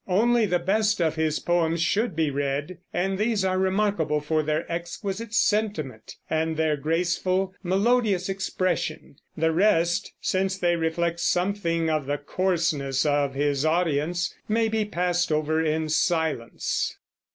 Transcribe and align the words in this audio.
Only 0.07 0.47
the 0.47 0.57
best 0.57 0.99
of 0.99 1.13
his 1.13 1.37
poems 1.37 1.79
should 1.79 2.15
be 2.15 2.31
read; 2.31 2.79
and 2.91 3.19
these 3.19 3.45
are 3.45 3.59
remarkable 3.59 4.19
for 4.19 4.41
their 4.41 4.65
exquisite 4.67 5.31
sentiment 5.31 6.15
and 6.27 6.57
their 6.57 6.75
graceful, 6.75 7.53
melodious 7.61 8.27
expression. 8.27 9.17
The 9.37 9.51
rest, 9.51 10.11
since 10.19 10.57
they 10.57 10.75
reflect 10.75 11.19
something 11.19 11.87
of 11.91 12.07
the 12.07 12.17
coarseness 12.17 13.05
of 13.05 13.35
his 13.35 13.63
audience, 13.63 14.33
may 14.47 14.69
be 14.69 14.85
passed 14.85 15.31
over 15.31 15.63
in 15.63 15.87
silence. 15.87 16.97